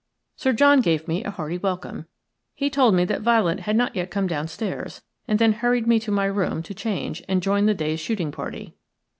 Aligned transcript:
Sir 0.35 0.51
John 0.51 0.81
gave 0.81 1.07
me 1.07 1.23
a 1.23 1.29
hearty 1.29 1.59
welcome; 1.59 2.07
he 2.55 2.71
told 2.71 2.95
me 2.95 3.05
that 3.05 3.21
Violet 3.21 3.59
had 3.59 3.75
not 3.75 3.95
yet 3.95 4.09
come 4.09 4.25
downstairs, 4.25 5.03
and 5.27 5.37
then 5.37 5.53
hurried 5.53 5.85
me 5.85 5.99
to 5.99 6.09
my 6.11 6.25
room 6.25 6.63
to 6.63 6.73
change 6.73 7.21
and 7.29 7.39
join 7.39 7.67
the 7.67 7.75
day's 7.75 7.99
shooting 7.99 8.31
party. 8.31 8.73